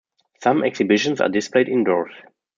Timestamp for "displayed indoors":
1.29-2.11